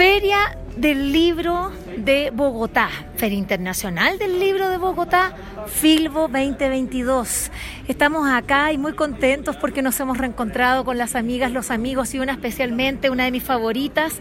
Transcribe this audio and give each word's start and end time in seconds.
Feria 0.00 0.56
del 0.78 1.12
Libro 1.12 1.70
de 1.98 2.30
Bogotá, 2.30 2.88
Feria 3.16 3.36
Internacional 3.36 4.18
del 4.18 4.40
Libro 4.40 4.70
de 4.70 4.78
Bogotá, 4.78 5.34
Filbo 5.66 6.22
2022. 6.22 7.50
Estamos 7.86 8.26
acá 8.26 8.72
y 8.72 8.78
muy 8.78 8.94
contentos 8.94 9.56
porque 9.56 9.82
nos 9.82 10.00
hemos 10.00 10.16
reencontrado 10.16 10.86
con 10.86 10.96
las 10.96 11.16
amigas, 11.16 11.52
los 11.52 11.70
amigos 11.70 12.14
y 12.14 12.18
una 12.18 12.32
especialmente, 12.32 13.10
una 13.10 13.24
de 13.24 13.30
mis 13.30 13.42
favoritas, 13.42 14.14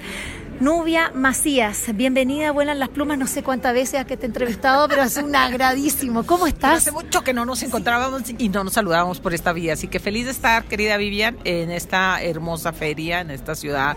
Nubia 0.59 1.13
Macías, 1.15 1.85
bienvenida, 1.95 2.51
vuelan 2.51 2.79
las 2.79 2.89
plumas, 2.89 3.17
no 3.17 3.27
sé 3.27 3.43
cuántas 3.43 3.73
veces 3.73 4.03
que 4.03 4.17
te 4.17 4.25
he 4.25 4.27
entrevistado, 4.27 4.89
pero 4.89 5.03
es 5.03 5.15
un 5.15 5.33
agradísimo. 5.33 6.25
¿Cómo 6.25 6.45
estás? 6.45 6.79
Hace 6.79 6.91
mucho 6.91 7.23
que 7.23 7.33
no 7.33 7.45
nos 7.45 7.63
encontrábamos 7.63 8.23
y 8.37 8.49
no 8.49 8.65
nos 8.65 8.73
saludábamos 8.73 9.21
por 9.21 9.33
esta 9.33 9.53
vía, 9.53 9.71
así 9.71 9.87
que 9.87 10.01
feliz 10.01 10.25
de 10.25 10.31
estar, 10.31 10.65
querida 10.65 10.97
Vivian, 10.97 11.37
en 11.45 11.71
esta 11.71 12.21
hermosa 12.21 12.73
feria, 12.73 13.21
en 13.21 13.31
esta 13.31 13.55
ciudad 13.55 13.95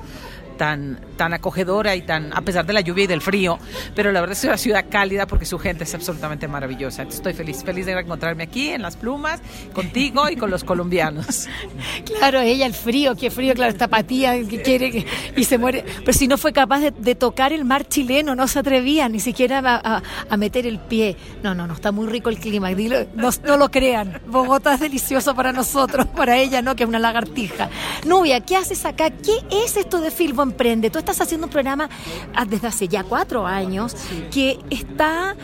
tan, 0.53 1.01
tan 1.17 1.33
acogedora 1.33 1.97
y 1.97 2.03
tan, 2.03 2.33
a 2.33 2.41
pesar 2.43 2.67
de 2.67 2.73
la 2.73 2.81
lluvia 2.81 3.05
y 3.05 3.07
del 3.07 3.21
frío, 3.21 3.59
pero 3.95 4.13
la 4.13 4.21
verdad 4.21 4.37
es 4.37 4.45
una 4.45 4.57
ciudad 4.57 4.87
cálida 4.89 5.27
porque 5.27 5.45
su 5.45 5.59
gente 5.59 5.85
es 5.85 5.95
absolutamente 5.95 6.49
maravillosa. 6.49 7.03
Estoy 7.03 7.33
feliz, 7.33 7.63
feliz 7.65 7.87
de 7.87 7.93
encontrarme 7.93 8.45
aquí 8.45 8.69
en 8.69 8.83
Las 8.83 8.97
Plumas, 8.97 9.41
contigo 9.73 10.29
y 10.29 10.37
con 10.37 10.51
los 10.51 10.65
colombianos. 10.65 11.49
Claro, 12.05 12.41
ella 12.41 12.67
el 12.67 12.75
frío, 12.75 13.15
qué 13.17 13.31
frío, 13.31 13.55
claro, 13.55 13.71
esta 13.71 13.87
apatía 13.87 14.35
que 14.47 14.63
quiere 14.63 15.07
y 15.37 15.45
se 15.45 15.59
muere. 15.59 15.85
Pero 16.05 16.13
si 16.13 16.29
no 16.29 16.37
fue 16.37 16.53
capaz 16.53 16.81
de, 16.81 17.15
tocar 17.15 17.53
el 17.53 17.65
mar 17.65 17.87
chileno, 17.89 18.35
no 18.35 18.47
se 18.49 18.59
atrevía 18.59 19.09
ni 19.09 19.21
siquiera 19.21 19.63
a, 19.65 20.37
meter 20.37 20.67
el 20.67 20.79
pie. 20.79 21.17
No, 21.43 21.55
no, 21.55 21.67
no, 21.67 21.75
está 21.75 21.93
muy 21.93 22.07
rico 22.07 22.29
el 22.29 22.39
clima. 22.39 22.71
no, 22.71 23.31
no 23.45 23.57
lo 23.57 23.71
crean. 23.71 24.21
Bogotá 24.27 24.75
es 24.75 24.81
delicioso 24.81 25.35
para 25.35 25.53
nosotros, 25.53 26.07
para 26.07 26.39
ella, 26.39 26.63
¿no? 26.63 26.77
Que 26.77 26.85
es 26.85 26.89
una 26.89 26.99
lagartija. 26.99 27.71
Nubia, 28.07 28.41
¿qué 28.41 28.57
haces 28.57 28.85
acá? 28.85 29.11
¿Qué 29.11 29.39
es 29.65 29.77
esto 29.77 30.01
de 30.01 30.11
Filbo 30.11 30.42
Emprende. 30.43 30.91
Tú 30.91 30.99
estás 30.99 31.21
haciendo 31.21 31.47
un 31.47 31.53
programa 31.53 31.89
ah, 32.35 32.45
desde 32.45 32.69
hace 32.69 32.89
ya 32.89 33.05
cuatro 33.05 33.47
años 33.47 33.95
que 34.31 34.59
está 34.71 35.37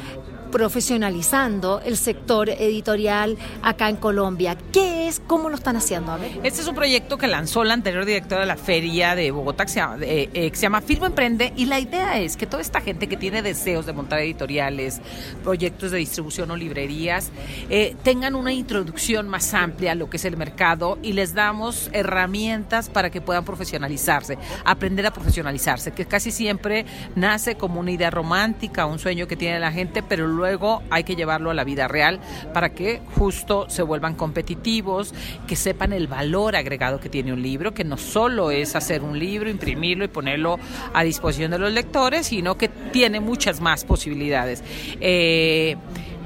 profesionalizando 0.50 1.80
el 1.84 1.96
sector 1.96 2.48
editorial 2.48 3.36
acá 3.62 3.88
en 3.88 3.96
Colombia. 3.96 4.56
¿Qué 4.72 4.97
es? 5.08 5.20
¿Cómo 5.26 5.48
lo 5.48 5.56
están 5.56 5.76
haciendo? 5.76 5.98
Este 6.42 6.60
es 6.60 6.68
un 6.68 6.74
proyecto 6.74 7.18
que 7.18 7.26
lanzó 7.26 7.64
la 7.64 7.74
anterior 7.74 8.04
directora 8.04 8.42
de 8.42 8.46
la 8.46 8.56
feria 8.56 9.14
de 9.14 9.30
Bogotá, 9.30 9.64
que 9.64 9.72
se 9.72 9.80
llama, 9.80 9.96
eh, 10.02 10.28
eh, 10.32 10.80
Firmo 10.86 11.06
Emprende, 11.06 11.52
y 11.56 11.66
la 11.66 11.80
idea 11.80 12.18
es 12.18 12.36
que 12.36 12.46
toda 12.46 12.62
esta 12.62 12.80
gente 12.80 13.08
que 13.08 13.16
tiene 13.16 13.42
deseos 13.42 13.86
de 13.86 13.92
montar 13.92 14.20
editoriales, 14.20 15.00
proyectos 15.42 15.90
de 15.90 15.98
distribución 15.98 16.50
o 16.50 16.56
librerías, 16.56 17.30
eh, 17.70 17.96
tengan 18.02 18.34
una 18.34 18.52
introducción 18.52 19.28
más 19.28 19.54
amplia 19.54 19.92
a 19.92 19.94
lo 19.94 20.08
que 20.10 20.18
es 20.18 20.24
el 20.24 20.36
mercado 20.36 20.98
y 21.02 21.12
les 21.12 21.34
damos 21.34 21.90
herramientas 21.92 22.88
para 22.88 23.10
que 23.10 23.20
puedan 23.20 23.44
profesionalizarse, 23.44 24.38
aprender 24.64 25.06
a 25.06 25.12
profesionalizarse, 25.12 25.92
que 25.92 26.06
casi 26.06 26.30
siempre 26.30 26.86
nace 27.16 27.56
como 27.56 27.80
una 27.80 27.90
idea 27.90 28.10
romántica, 28.10 28.86
un 28.86 28.98
sueño 28.98 29.26
que 29.26 29.36
tiene 29.36 29.58
la 29.58 29.72
gente, 29.72 30.02
pero 30.02 30.26
luego 30.26 30.82
hay 30.90 31.04
que 31.04 31.16
llevarlo 31.16 31.50
a 31.50 31.54
la 31.54 31.64
vida 31.64 31.88
real 31.88 32.20
para 32.52 32.70
que 32.70 33.00
justo 33.16 33.66
se 33.68 33.82
vuelvan 33.82 34.14
competitivos, 34.14 34.97
que 35.46 35.56
sepan 35.56 35.92
el 35.92 36.06
valor 36.06 36.56
agregado 36.56 37.00
que 37.00 37.08
tiene 37.08 37.32
un 37.32 37.42
libro, 37.42 37.74
que 37.74 37.84
no 37.84 37.96
solo 37.96 38.50
es 38.50 38.76
hacer 38.76 39.02
un 39.02 39.18
libro, 39.18 39.50
imprimirlo 39.50 40.04
y 40.04 40.08
ponerlo 40.08 40.58
a 40.92 41.02
disposición 41.02 41.50
de 41.50 41.58
los 41.58 41.72
lectores, 41.72 42.26
sino 42.26 42.56
que 42.56 42.68
tiene 42.68 43.20
muchas 43.20 43.60
más 43.60 43.84
posibilidades. 43.84 44.62
Eh, 45.00 45.76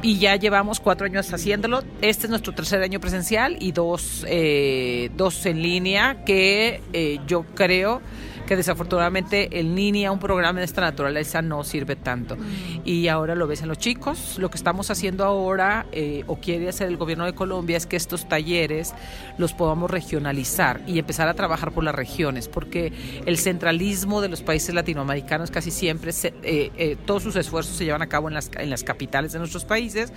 y 0.02 0.18
ya 0.18 0.34
llevamos 0.36 0.80
cuatro 0.80 1.06
años 1.06 1.32
haciéndolo. 1.32 1.84
Este 2.00 2.26
es 2.26 2.30
nuestro 2.30 2.52
tercer 2.52 2.82
año 2.82 2.98
presencial 2.98 3.56
y 3.60 3.70
dos, 3.70 4.26
eh, 4.28 5.10
dos 5.16 5.46
en 5.46 5.62
línea 5.62 6.24
que 6.24 6.80
eh, 6.92 7.20
yo 7.26 7.44
creo 7.54 8.02
que 8.46 8.56
desafortunadamente 8.56 9.58
en 9.58 9.74
línea 9.74 10.12
un 10.12 10.18
programa 10.18 10.58
de 10.58 10.64
esta 10.64 10.80
naturaleza 10.80 11.42
no 11.42 11.64
sirve 11.64 11.96
tanto. 11.96 12.36
Mm. 12.36 12.42
Y 12.84 13.08
ahora 13.08 13.34
lo 13.34 13.46
ves 13.46 13.62
en 13.62 13.68
los 13.68 13.78
chicos. 13.78 14.38
Lo 14.38 14.50
que 14.50 14.56
estamos 14.56 14.90
haciendo 14.90 15.24
ahora, 15.24 15.86
eh, 15.92 16.24
o 16.26 16.36
quiere 16.36 16.68
hacer 16.68 16.88
el 16.88 16.96
gobierno 16.96 17.24
de 17.24 17.34
Colombia, 17.34 17.76
es 17.76 17.86
que 17.86 17.96
estos 17.96 18.28
talleres 18.28 18.94
los 19.38 19.52
podamos 19.52 19.90
regionalizar 19.90 20.80
y 20.86 20.98
empezar 20.98 21.28
a 21.28 21.34
trabajar 21.34 21.72
por 21.72 21.84
las 21.84 21.94
regiones, 21.94 22.48
porque 22.48 22.92
el 23.26 23.38
centralismo 23.38 24.20
de 24.20 24.28
los 24.28 24.42
países 24.42 24.74
latinoamericanos 24.74 25.50
casi 25.50 25.70
siempre, 25.70 26.12
eh, 26.24 26.70
eh, 26.76 26.96
todos 27.06 27.22
sus 27.22 27.36
esfuerzos 27.36 27.76
se 27.76 27.84
llevan 27.84 28.02
a 28.02 28.08
cabo 28.08 28.28
en 28.28 28.34
las, 28.34 28.50
en 28.58 28.70
las 28.70 28.84
capitales 28.84 29.32
de 29.32 29.38
nuestros 29.38 29.64
países 29.64 30.12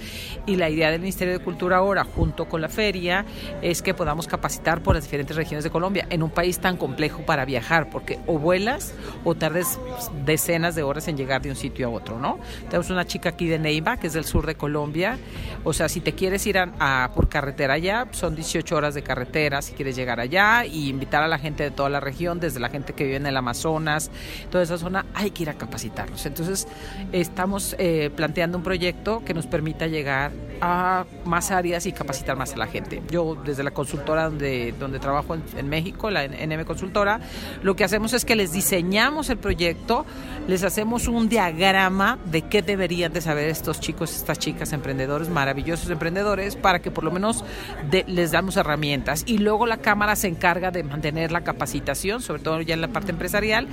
y 0.46 0.56
la 0.56 0.70
idea 0.70 0.92
del 0.92 1.02
Ministerio 1.02 1.34
de 1.38 1.44
Cultura 1.44 1.78
ahora, 1.78 2.04
junto 2.04 2.46
con 2.46 2.62
la 2.62 2.70
feria, 2.70 3.26
es 3.62 3.82
que 3.82 3.94
podamos 3.94 4.28
capacitar 4.28 4.82
por 4.82 4.96
las 4.96 5.04
diferentes 5.04 5.36
regiones 5.36 5.64
de 5.64 5.70
Colombia 5.70 6.08
en 6.10 6.24
un 6.24 6.30
país 6.30 6.60
tan 6.60 6.78
complejo 6.78 7.26
para 7.26 7.46
viajar, 7.46 7.90
porque 7.90 8.15
o 8.28 8.40
vuelas 8.40 8.94
o 9.24 9.36
tardes 9.36 9.80
decenas 10.26 10.76
de 10.76 10.84
horas 10.84 11.08
en 11.08 11.18
llegar 11.18 11.42
de 11.42 11.50
un 11.50 11.56
sitio 11.56 11.88
a 11.88 11.90
otro, 11.90 12.20
¿no? 12.20 12.40
Tenemos 12.70 12.90
una 12.90 13.06
chica 13.06 13.30
aquí 13.30 13.48
de 13.48 13.60
Neiva, 13.60 13.98
que 13.98 14.08
es 14.08 14.14
del 14.14 14.26
sur 14.26 14.46
de 14.46 14.56
Colombia, 14.56 15.18
o 15.64 15.74
sea, 15.74 15.90
si 15.90 16.00
te 16.00 16.14
quieres 16.14 16.46
ir 16.48 16.58
a, 16.58 17.12
por 17.16 17.30
carretera 17.30 17.74
allá, 17.74 18.08
son 18.12 18.36
18 18.36 18.76
horas 18.76 18.94
de 18.94 19.02
carretera 19.02 19.62
si 19.62 19.74
quieres 19.74 19.96
llegar 19.96 20.20
allá 20.20 20.66
y 20.66 20.90
invitar 20.90 21.24
a 21.24 21.28
la 21.28 21.40
gente 21.40 21.64
de 21.64 21.72
toda 21.72 21.90
la 21.90 22.00
región, 22.00 22.40
desde 22.40 22.60
la 22.60 22.70
gente 22.70 22.94
que 22.94 23.04
vive 23.04 23.18
en 23.18 23.26
el 23.26 23.38
Amazonas, 23.38 24.12
toda 24.50 24.64
esa 24.64 24.78
zona, 24.78 25.06
hay 25.14 25.32
que 25.32 25.44
ir 25.44 25.50
a 25.50 25.56
capacitarnos. 25.56 26.26
Entonces, 26.26 26.68
estamos 27.12 27.76
eh, 27.80 28.12
planteando 28.16 28.58
un 28.58 28.64
proyecto 28.64 29.24
que 29.26 29.34
nos 29.34 29.48
permita 29.48 29.88
llegar 29.88 30.32
a 30.62 31.06
más 31.26 31.52
áreas 31.52 31.86
y 31.86 31.92
capacitar 31.92 32.36
más 32.36 32.54
a 32.54 32.58
la 32.58 32.68
gente. 32.68 33.02
Yo 33.10 33.36
desde 33.36 33.64
la 33.64 33.72
consultora 33.72 34.26
donde, 34.26 34.74
donde 34.80 35.00
trabajo 35.00 35.36
en, 35.36 35.70
México, 35.70 36.10
la 36.10 36.28
NM 36.28 36.64
Consultora, 36.66 37.20
lo 37.64 37.76
que 37.76 37.84
hacemos 37.84 38.14
es 38.14 38.26
que 38.26 38.36
les 38.36 38.52
diseñamos 38.52 39.30
el 39.30 39.38
proyecto, 39.38 40.06
les 40.48 40.64
hacemos 40.64 41.08
un 41.08 41.28
diagrama 41.30 42.20
de 42.26 42.44
qué 42.44 42.62
deberían 42.62 43.14
de 43.14 43.22
saber 43.22 43.50
estos 43.50 43.80
chicos, 43.80 44.16
estas 44.16 44.40
chicas 44.40 44.74
emprendedores, 44.74 45.30
maravillosos 45.30 45.90
emprendedores, 45.90 46.56
para 46.56 46.80
que 46.80 46.92
por 46.92 47.04
lo 47.04 47.12
menos 47.12 47.44
les 47.92 48.32
damos 48.32 48.58
herramientas. 48.58 49.24
Y 49.26 49.40
luego 49.40 49.66
la 49.66 49.78
Cámara 49.78 50.16
se 50.16 50.28
encarga 50.28 50.72
de 50.72 50.84
mantener 50.84 51.32
la 51.32 51.44
capacitación, 51.44 52.22
sobre 52.22 52.42
todo 52.42 52.62
ya 52.62 52.74
en 52.74 52.82
la 52.82 52.90
parte 52.90 53.12
empresarial, 53.12 53.68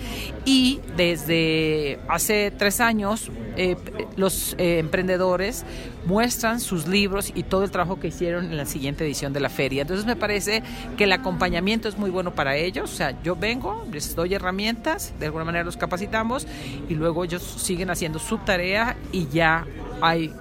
y 0.45 0.81
desde 0.97 1.99
hace 2.09 2.53
tres 2.57 2.81
años 2.81 3.31
eh, 3.57 3.77
los 4.17 4.55
eh, 4.59 4.79
emprendedores 4.79 5.65
muestran 6.07 6.61
sus 6.73 6.87
libros 6.87 7.33
y 7.35 7.43
todo 7.43 7.65
el 7.65 7.71
trabajo 7.71 8.01
que 8.01 8.09
hicieron 8.09 8.47
en 8.47 8.57
la 8.57 8.65
siguiente 8.65 9.05
edición 9.05 9.35
de 9.35 9.41
la 9.41 9.51
feria. 9.51 9.83
Entonces 9.83 10.07
me 10.07 10.17
parece 10.17 10.63
que 10.97 11.05
el 11.05 11.13
acompañamiento 11.13 11.87
es 11.87 11.99
muy 11.99 12.09
bueno 12.09 12.35
para 12.35 12.57
ellos. 12.57 12.91
O 12.91 12.97
sea, 12.97 13.23
yo 13.23 13.37
vengo, 13.37 13.85
les 13.93 14.17
doy 14.17 14.33
herramientas, 14.33 15.13
de 15.21 15.27
alguna 15.27 15.45
manera 15.45 15.65
los 15.65 15.77
capacitamos 15.77 16.47
y 16.89 16.95
luego 16.95 17.25
ellos 17.25 17.43
siguen 17.43 17.91
haciendo 17.91 18.19
su 18.19 18.39
tarea 18.39 18.97
y 19.13 19.29
ya 19.29 19.67
hay 20.01 20.33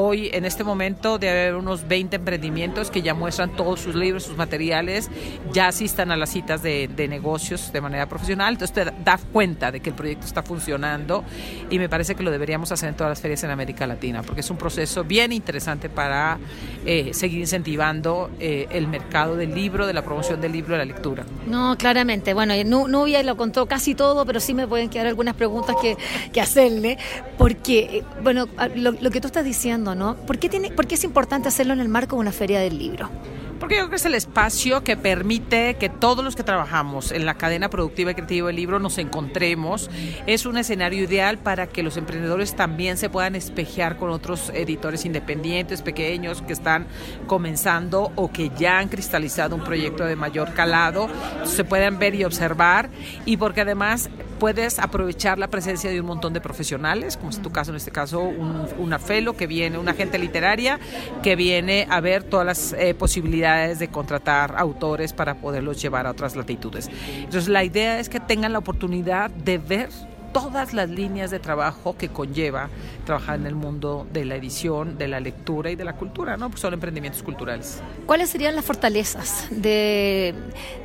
Hoy, 0.00 0.30
en 0.32 0.44
este 0.44 0.62
momento, 0.62 1.18
debe 1.18 1.40
haber 1.40 1.54
unos 1.56 1.88
20 1.88 2.14
emprendimientos 2.14 2.88
que 2.88 3.02
ya 3.02 3.14
muestran 3.14 3.56
todos 3.56 3.80
sus 3.80 3.96
libros, 3.96 4.22
sus 4.22 4.36
materiales, 4.36 5.10
ya 5.52 5.66
asistan 5.66 6.12
a 6.12 6.16
las 6.16 6.30
citas 6.30 6.62
de, 6.62 6.88
negocios 7.08 7.72
de 7.72 7.80
manera 7.80 8.08
profesional. 8.08 8.52
Entonces 8.54 8.72
te 8.72 8.92
das 9.02 9.22
cuenta 9.32 9.72
de 9.72 9.80
que 9.80 9.90
el 9.90 9.96
proyecto 9.96 10.24
está 10.24 10.44
funcionando 10.44 11.24
y 11.68 11.80
me 11.80 11.88
parece 11.88 12.14
que 12.14 12.22
lo 12.22 12.30
deberíamos 12.30 12.70
hacer 12.70 12.90
en 12.90 12.94
todas 12.94 13.10
las 13.10 13.20
ferias 13.20 13.42
en 13.42 13.50
América 13.50 13.88
Latina, 13.88 14.22
porque 14.22 14.42
es 14.42 14.50
un 14.50 14.56
proceso 14.56 15.02
bien 15.02 15.32
interesante 15.32 15.88
para 15.88 16.38
eh, 16.86 17.10
seguir 17.12 17.40
incentivando 17.40 18.30
eh, 18.38 18.68
el 18.70 18.86
mercado 18.86 19.34
del 19.34 19.52
libro, 19.52 19.84
de 19.84 19.94
la 19.94 20.02
promoción 20.02 20.40
del 20.40 20.52
libro, 20.52 20.74
de 20.74 20.78
la 20.78 20.84
lectura. 20.84 21.24
No, 21.48 21.76
claramente. 21.76 22.34
Bueno, 22.34 22.54
Nubia 22.64 23.24
lo 23.24 23.36
contó 23.36 23.66
casi 23.66 23.96
todo, 23.96 24.24
pero 24.24 24.38
sí 24.38 24.54
me 24.54 24.68
pueden 24.68 24.90
quedar 24.90 25.08
algunas 25.08 25.34
preguntas 25.34 25.74
que, 25.82 25.96
que 26.32 26.40
hacerle, 26.40 26.98
porque, 27.36 27.80
eh, 27.80 28.04
bueno, 28.22 28.46
lo 28.76 29.10
que 29.10 29.20
tú 29.20 29.26
estás 29.26 29.44
diciendo, 29.44 29.87
¿no? 29.94 30.16
¿Por 30.16 30.38
qué, 30.38 30.48
tiene, 30.48 30.70
¿Por 30.70 30.86
qué 30.86 30.94
es 30.94 31.04
importante 31.04 31.48
hacerlo 31.48 31.72
en 31.72 31.80
el 31.80 31.88
marco 31.88 32.16
de 32.16 32.20
una 32.20 32.32
feria 32.32 32.60
del 32.60 32.78
libro? 32.78 33.10
Porque 33.58 33.74
yo 33.74 33.80
creo 33.80 33.90
que 33.90 33.96
es 33.96 34.04
el 34.04 34.14
espacio 34.14 34.84
que 34.84 34.96
permite 34.96 35.74
que 35.74 35.88
todos 35.88 36.24
los 36.24 36.36
que 36.36 36.44
trabajamos 36.44 37.10
en 37.10 37.26
la 37.26 37.34
cadena 37.34 37.68
productiva 37.68 38.12
y 38.12 38.14
creativa 38.14 38.46
del 38.46 38.56
libro 38.56 38.78
nos 38.78 38.98
encontremos. 38.98 39.90
Es 40.26 40.46
un 40.46 40.58
escenario 40.58 41.02
ideal 41.02 41.38
para 41.38 41.66
que 41.66 41.82
los 41.82 41.96
emprendedores 41.96 42.54
también 42.54 42.96
se 42.96 43.10
puedan 43.10 43.34
espejear 43.34 43.96
con 43.96 44.10
otros 44.10 44.50
editores 44.54 45.04
independientes, 45.04 45.82
pequeños, 45.82 46.42
que 46.42 46.52
están 46.52 46.86
comenzando 47.26 48.12
o 48.14 48.30
que 48.30 48.50
ya 48.56 48.78
han 48.78 48.88
cristalizado 48.88 49.56
un 49.56 49.64
proyecto 49.64 50.04
de 50.04 50.14
mayor 50.14 50.54
calado. 50.54 51.08
Se 51.44 51.64
pueden 51.64 51.98
ver 51.98 52.14
y 52.14 52.24
observar. 52.24 52.90
Y 53.24 53.38
porque 53.38 53.62
además 53.62 54.08
puedes 54.38 54.78
aprovechar 54.78 55.38
la 55.38 55.48
presencia 55.48 55.90
de 55.90 56.00
un 56.00 56.06
montón 56.06 56.32
de 56.32 56.40
profesionales, 56.40 57.16
como 57.16 57.30
es 57.30 57.40
tu 57.40 57.50
caso 57.50 57.70
en 57.70 57.76
este 57.76 57.90
caso, 57.90 58.20
un, 58.20 58.68
una 58.78 58.98
que 59.36 59.46
viene, 59.46 59.78
una 59.78 59.92
agente 59.92 60.18
literaria 60.18 60.78
que 61.22 61.34
viene 61.34 61.86
a 61.90 62.00
ver 62.00 62.22
todas 62.22 62.46
las 62.46 62.72
eh, 62.72 62.94
posibilidades 62.94 63.78
de 63.78 63.88
contratar 63.88 64.54
autores 64.56 65.12
para 65.12 65.34
poderlos 65.34 65.80
llevar 65.80 66.06
a 66.06 66.10
otras 66.10 66.36
latitudes. 66.36 66.90
Entonces 67.16 67.48
la 67.48 67.64
idea 67.64 67.98
es 67.98 68.08
que 68.08 68.20
tengan 68.20 68.52
la 68.52 68.58
oportunidad 68.58 69.30
de 69.30 69.58
ver 69.58 69.88
todas 70.32 70.74
las 70.74 70.90
líneas 70.90 71.30
de 71.30 71.38
trabajo 71.38 71.96
que 71.96 72.08
conlleva 72.08 72.68
trabajar 73.04 73.40
en 73.40 73.46
el 73.46 73.54
mundo 73.54 74.06
de 74.12 74.24
la 74.24 74.36
edición, 74.36 74.98
de 74.98 75.08
la 75.08 75.20
lectura 75.20 75.70
y 75.70 75.76
de 75.76 75.84
la 75.84 75.94
cultura, 75.94 76.36
¿no? 76.36 76.54
Son 76.56 76.74
emprendimientos 76.74 77.22
culturales. 77.22 77.80
¿Cuáles 78.06 78.30
serían 78.30 78.54
las 78.54 78.64
fortalezas 78.64 79.46
de, 79.50 80.34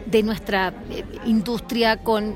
de 0.06 0.23
nuestra 0.23 0.73
eh, 0.89 1.03
industria 1.25 1.97
con 1.97 2.35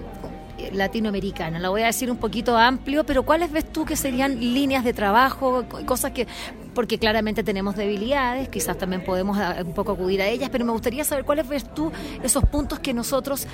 latinoamericana. 0.74 1.60
La 1.60 1.70
voy 1.70 1.82
a 1.84 1.88
decir 1.88 2.10
un 2.12 2.18
poquito 2.18 2.58
amplio, 2.58 3.06
pero 3.06 3.24
¿cuáles 3.24 3.52
ves 3.52 3.72
tú 3.72 3.86
que 3.86 3.96
serían 3.96 4.40
líneas 4.40 4.84
de 4.84 4.94
trabajo, 4.94 5.66
cosas 5.86 6.12
que 6.12 6.28
porque 6.74 7.00
claramente 7.00 7.44
tenemos 7.44 7.76
debilidades, 7.76 8.50
quizás 8.50 8.78
también 8.78 9.04
podemos 9.04 9.38
ah, 9.40 9.58
un 9.66 9.74
poco 9.74 9.94
acudir 9.94 10.22
a 10.22 10.28
ellas, 10.28 10.50
pero 10.52 10.64
me 10.64 10.72
gustaría 10.72 11.04
saber 11.04 11.26
cuáles 11.26 11.48
ves 11.48 11.74
tú 11.74 11.92
esos 12.22 12.46
puntos 12.46 12.80
que 12.80 12.94
nosotros 12.94 13.48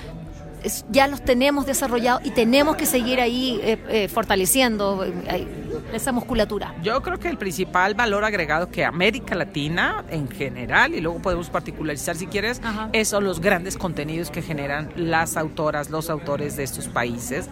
ya 0.90 1.06
los 1.06 1.22
tenemos 1.22 1.66
desarrollados 1.66 2.24
y 2.24 2.30
tenemos 2.30 2.76
que 2.76 2.86
seguir 2.86 3.20
ahí 3.20 3.60
eh, 3.62 3.78
eh, 3.88 4.08
fortaleciendo 4.08 5.04
eh, 5.04 5.46
esa 5.92 6.12
musculatura. 6.12 6.74
Yo 6.82 7.00
creo 7.02 7.18
que 7.18 7.28
el 7.28 7.38
principal 7.38 7.94
valor 7.94 8.24
agregado 8.24 8.68
que 8.70 8.84
América 8.84 9.34
Latina 9.34 10.04
en 10.10 10.28
general, 10.28 10.94
y 10.94 11.00
luego 11.00 11.20
podemos 11.20 11.50
particularizar 11.50 12.16
si 12.16 12.26
quieres, 12.26 12.60
son 13.04 13.24
los 13.24 13.40
grandes 13.40 13.76
contenidos 13.76 14.30
que 14.30 14.42
generan 14.42 14.90
las 14.96 15.36
autoras, 15.36 15.90
los 15.90 16.10
autores 16.10 16.56
de 16.56 16.64
estos 16.64 16.88
países, 16.88 17.48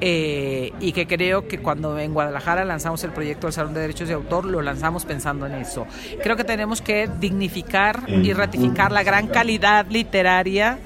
y 0.00 0.92
que 0.92 1.06
creo 1.06 1.46
que 1.46 1.58
cuando 1.58 1.98
en 1.98 2.14
Guadalajara 2.14 2.64
lanzamos 2.64 3.04
el 3.04 3.12
proyecto 3.12 3.46
del 3.46 3.54
Salón 3.54 3.74
de 3.74 3.80
Derechos 3.80 4.08
de 4.08 4.14
Autor, 4.14 4.44
lo 4.44 4.62
lanzamos 4.62 5.04
pensando 5.04 5.46
en 5.46 5.54
eso. 5.54 5.86
Creo 6.22 6.36
que 6.36 6.44
tenemos 6.44 6.82
que 6.82 7.08
dignificar 7.20 8.04
y 8.08 8.32
ratificar 8.32 8.92
la 8.92 9.02
gran 9.02 9.28
calidad 9.28 9.86
literaria 9.88 10.78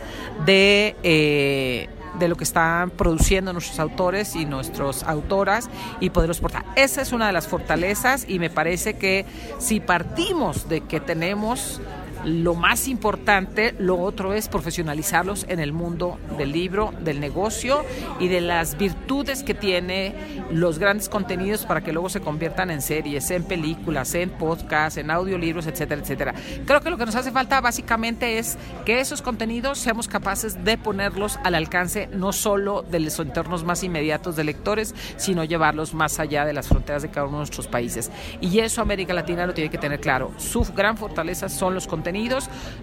de 0.45 1.89
de 2.19 2.29
lo 2.29 2.37
que 2.37 2.45
están 2.45 2.91
produciendo 2.91 3.53
nuestros 3.53 3.79
autores 3.79 4.37
y 4.37 4.45
nuestras 4.45 5.03
autoras 5.03 5.71
y 6.01 6.11
poderlos 6.11 6.41
portar. 6.41 6.65
Esa 6.77 7.03
es 7.03 7.13
una 7.13 7.27
de 7.27 7.33
las 7.33 7.49
fortalezas 7.49 8.25
y 8.29 8.39
me 8.39 8.51
parece 8.51 8.95
que 8.95 9.27
si 9.59 9.81
partimos 9.81 10.69
de 10.69 10.83
que 10.83 11.01
tenemos 11.01 11.81
lo 12.25 12.55
más 12.55 12.89
importante, 12.89 13.75
lo 13.79 13.99
otro 13.99 14.33
es 14.33 14.49
profesionalizarlos 14.49 15.47
en 15.49 15.61
el 15.61 15.73
mundo 15.73 16.19
del 16.37 16.53
libro, 16.53 16.93
del 17.01 17.21
negocio 17.21 17.85
y 18.19 18.29
de 18.29 18.41
las 18.41 18.77
virtudes 18.77 19.43
que 19.43 19.55
tiene 19.55 20.15
los 20.51 20.79
grandes 20.79 21.09
contenidos 21.09 21.65
para 21.65 21.83
que 21.83 21.93
luego 21.93 22.09
se 22.09 22.21
conviertan 22.21 22.71
en 22.71 22.83
series, 22.83 23.31
en 23.31 23.45
películas, 23.45 24.15
en 24.15 24.31
podcasts, 24.31 24.99
en 24.99 25.11
audiolibros, 25.11 25.67
etcétera, 25.67 26.01
etcétera. 26.01 26.35
Creo 26.67 26.81
que 26.81 26.91
lo 26.91 26.99
que 26.99 27.07
nos 27.07 27.15
hace 27.15 27.31
falta 27.31 27.61
básicamente 27.61 28.39
es 28.39 28.59
que 28.85 29.01
esos 29.01 29.23
contenidos 29.23 29.79
seamos 29.79 30.09
capaces 30.09 30.65
de 30.65 30.77
ponerlos 30.77 31.39
al 31.45 31.55
alcance 31.55 32.09
no 32.13 32.33
solo 32.33 32.83
de 32.83 33.01
los 33.01 33.19
entornos 33.19 33.65
más 33.65 33.85
inmediatos 33.85 34.37
de 34.37 34.45
lectores, 34.45 34.95
sino 35.17 35.45
llevarlos 35.45 35.95
más 35.95 36.19
allá 36.19 36.45
de 36.45 36.53
las 36.53 36.69
fronteras 36.69 37.03
de 37.03 37.11
cada 37.11 37.27
uno 37.27 37.37
de 37.37 37.43
nuestros 37.43 37.69
países. 37.69 38.11
Y 38.41 38.59
eso 38.61 38.83
América 38.83 39.13
Latina 39.13 39.47
lo 39.47 39.55
tiene 39.55 39.71
que 39.71 39.79
tener 39.79 40.01
claro. 40.01 40.33
Su 40.39 40.65
gran 40.75 40.97
fortaleza 40.97 41.49
son 41.49 41.75
los 41.75 41.87
contenidos 41.87 42.08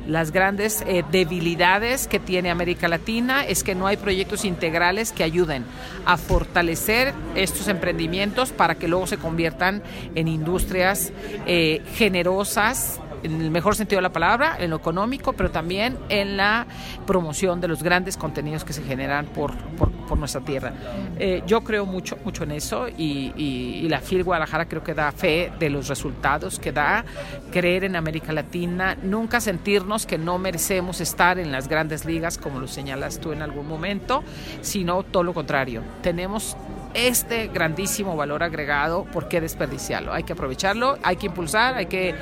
las 0.08 0.32
grandes 0.32 0.84
eh, 0.88 1.04
debilidades 1.12 2.08
que 2.08 2.20
tiene 2.20 2.50
América 2.50 2.88
Latina 2.88 3.46
es 3.46 3.64
que 3.64 3.76
no 3.76 3.88
hay 3.88 3.98
proyectos 3.98 4.46
integrales 4.46 5.12
que 5.12 5.24
ayuden 5.24 5.66
a 6.06 6.18
fortalecer 6.18 7.14
estos 7.36 7.68
emprendimientos 7.68 8.52
para 8.52 8.76
que 8.76 8.88
luego 8.88 9.08
se 9.08 9.18
conviertan 9.18 9.82
en 10.16 10.28
industrias 10.28 11.12
eh, 11.46 11.82
generosas 11.96 13.00
en 13.26 13.42
el 13.42 13.52
mejor 13.52 13.76
sentido 13.76 13.98
de 13.98 14.04
la 14.04 14.14
palabra, 14.14 14.58
en 14.60 14.70
lo 14.70 14.78
económico, 14.78 15.34
pero 15.34 15.52
también 15.52 15.98
en 16.10 16.38
la 16.38 16.68
promoción 17.06 17.60
de 17.60 17.68
los 17.68 17.84
grandes 17.84 18.18
contenidos 18.18 18.64
que 18.64 18.74
se 18.74 18.84
generan 18.84 19.26
por, 19.26 19.54
por, 19.78 20.18
nuestra 20.18 20.42
tierra. 20.42 20.72
Eh, 21.20 21.44
yo 21.46 21.62
creo 21.64 21.86
mucho, 21.86 22.18
mucho 22.24 22.44
en 22.44 22.52
eso 22.52 22.88
y, 22.88 23.34
y, 23.36 23.90
la 23.90 24.00
FIL 24.00 24.24
Guadalajara 24.24 24.66
creo 24.66 24.84
que 24.84 24.94
da 24.94 25.12
fe 25.12 25.52
de 25.60 25.70
los 25.70 25.88
resultados 25.88 26.58
que 26.58 26.72
da, 26.72 27.04
creer 27.52 27.84
en 27.84 27.96
América 27.96 28.32
Latina, 28.32 28.96
nunca 29.02 29.42
sentirnos 29.42 30.06
que 30.06 30.18
no 30.18 30.38
merecemos 30.38 31.02
estar 31.02 31.38
en 31.38 31.52
las 31.52 31.68
grandes 31.68 32.06
ligas, 32.06 32.38
como 32.38 32.60
lo 32.60 32.68
señalas 32.68 33.20
tú 33.20 33.32
en 33.32 33.42
algún 33.42 33.68
momento, 33.68 34.24
sino 34.62 35.04
todo 35.04 35.24
lo 35.24 35.34
contrario. 35.34 35.82
Tenemos 36.02 36.56
este 36.96 37.48
grandísimo 37.48 38.16
valor 38.16 38.42
agregado, 38.42 39.04
¿por 39.06 39.28
qué 39.28 39.42
desperdiciarlo? 39.42 40.14
Hay 40.14 40.24
que 40.24 40.34
aprovecharlo, 40.34 40.98
hay 41.04 41.18
que 41.18 41.28
impulsar, 41.28 41.76
hay 41.76 41.86
que 41.88 42.16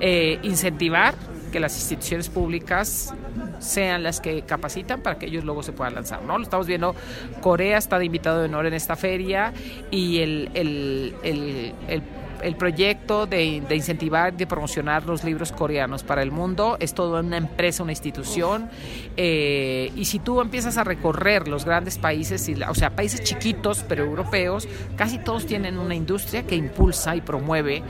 eh, 0.00 0.38
incentivar 0.42 1.14
que 1.52 1.60
las 1.60 1.76
instituciones 1.76 2.28
públicas 2.28 3.14
sean 3.60 4.02
las 4.02 4.20
que 4.20 4.42
capacitan 4.42 5.00
para 5.00 5.18
que 5.18 5.26
ellos 5.26 5.44
luego 5.44 5.62
se 5.62 5.72
puedan 5.72 5.94
lanzar. 5.94 6.22
¿no? 6.22 6.36
Lo 6.36 6.44
estamos 6.44 6.66
viendo, 6.66 6.94
Corea 7.40 7.78
está 7.78 7.98
de 7.98 8.04
invitado 8.04 8.40
de 8.40 8.46
honor 8.46 8.66
en 8.66 8.74
esta 8.74 8.96
feria 8.96 9.52
y 9.90 10.18
el, 10.18 10.50
el, 10.54 11.14
el, 11.22 11.74
el 11.88 12.02
el 12.42 12.56
proyecto 12.56 13.26
de, 13.26 13.62
incentivar, 13.70 14.36
de 14.36 14.46
promocionar 14.46 15.04
los 15.04 15.24
libros 15.24 15.52
coreanos 15.52 16.02
para 16.02 16.22
el 16.22 16.30
mundo 16.30 16.76
es 16.80 16.94
toda 16.94 17.20
una 17.20 17.36
empresa, 17.36 17.82
una 17.82 17.92
institución. 17.92 18.70
Eh, 19.16 19.92
y 19.96 20.04
si 20.04 20.18
tú 20.18 20.40
empiezas 20.40 20.76
a 20.76 20.84
recorrer 20.84 21.48
los 21.48 21.64
grandes 21.64 21.98
países, 21.98 22.50
o 22.68 22.74
sea, 22.74 22.90
países 22.90 23.22
chiquitos 23.22 23.84
pero 23.88 24.04
europeos, 24.04 24.68
casi 24.96 25.18
todos 25.18 25.46
tienen 25.46 25.78
una 25.78 25.94
industria 25.94 26.44
que 26.44 26.56
impulsa 26.56 27.16
y 27.16 27.20
promueve 27.20 27.82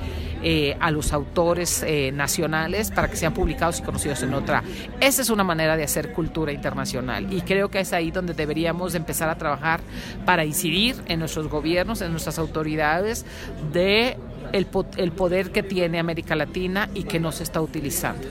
eh, 0.43 0.77
a 0.81 0.91
los 0.91 1.13
autores 1.13 1.83
eh, 1.87 2.13
nacionales 2.13 2.91
para 2.91 3.09
que 3.09 3.17
sean 3.17 3.35
publicados 3.35 3.81
y 3.81 3.83
conocidos 3.83 4.23
en 4.23 4.35
otra. 4.35 4.63
Esa 5.01 5.23
es 5.23 5.31
una 5.31 5.45
manera 5.45 5.77
de 5.77 5.85
hacer 5.85 6.13
cultura 6.13 6.53
internacional 6.53 7.33
y 7.33 7.41
creo 7.43 7.71
que 7.71 7.81
es 7.81 7.93
ahí 7.93 8.11
donde 8.11 8.35
deberíamos 8.35 8.95
empezar 8.95 9.29
a 9.29 9.37
trabajar 9.37 9.81
para 10.25 10.45
incidir 10.45 10.97
en 11.07 11.21
nuestros 11.21 11.49
gobiernos, 11.49 12.01
en 12.03 12.11
nuestras 12.11 12.39
autoridades 12.39 13.25
de 13.73 14.17
el, 14.53 14.67
el 14.97 15.13
poder 15.13 15.53
que 15.53 15.63
tiene 15.63 15.99
América 15.99 16.35
Latina 16.35 16.89
y 16.95 17.05
que 17.05 17.21
no 17.21 17.33
se 17.33 17.43
está 17.43 17.61
utilizando. 17.61 18.27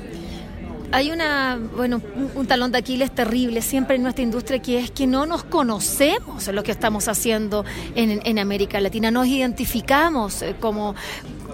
Hay 0.91 1.11
una, 1.11 1.59
bueno, 1.75 2.01
un, 2.35 2.47
talón 2.47 2.71
de 2.71 2.77
Aquiles 2.77 3.13
terrible 3.13 3.61
siempre 3.61 3.95
en 3.95 4.03
nuestra 4.03 4.23
industria 4.23 4.61
que 4.61 4.79
es 4.79 4.91
que 4.91 5.07
no 5.07 5.25
nos 5.25 5.43
conocemos 5.43 6.47
lo 6.47 6.63
que 6.63 6.71
estamos 6.71 7.07
haciendo 7.07 7.65
en, 7.95 8.21
en 8.23 8.39
América 8.39 8.79
Latina, 8.79 9.11
nos 9.11 9.27
identificamos 9.27 10.41
eh, 10.41 10.55
como, 10.59 10.95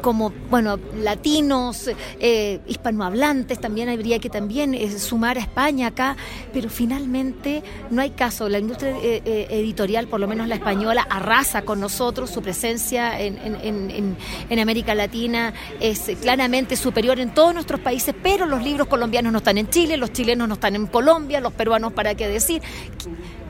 como, 0.02 0.34
bueno, 0.50 0.80
latinos, 0.96 1.90
eh, 2.20 2.60
hispanohablantes, 2.68 3.60
también 3.60 3.90
habría 3.90 4.20
que 4.20 4.30
también 4.30 4.74
eh, 4.74 5.00
sumar 5.00 5.38
a 5.38 5.42
España 5.42 5.88
acá, 5.88 6.18
pero 6.54 6.70
finalmente 6.70 7.64
no 7.90 8.02
hay 8.02 8.12
caso. 8.12 8.50
La 8.50 8.60
industria 8.60 8.96
eh, 9.02 9.48
editorial, 9.50 10.08
por 10.08 10.20
lo 10.20 10.28
menos 10.28 10.48
la 10.48 10.56
española, 10.56 11.08
arrasa 11.10 11.62
con 11.62 11.80
nosotros, 11.80 12.30
su 12.30 12.42
presencia 12.42 13.20
en, 13.20 13.38
en, 13.38 14.18
en, 14.50 14.60
América 14.60 14.94
Latina 14.94 15.54
es 15.80 16.12
claramente 16.22 16.76
superior 16.76 17.20
en 17.20 17.34
todos 17.34 17.54
nuestros 17.54 17.80
países, 17.80 18.14
pero 18.22 18.46
los 18.46 18.64
libros 18.64 18.88
colombianos 18.88 19.32
no 19.32 19.40
están 19.40 19.58
en 19.58 19.70
Chile, 19.70 19.98
los 19.98 20.14
chilenos 20.14 20.48
no 20.48 20.56
están 20.56 20.76
en 20.76 20.88
Colombia, 20.88 21.42
los 21.42 21.54
peruanos, 21.54 21.94
¿para 21.94 22.14
qué 22.14 22.28
decir? 22.28 22.62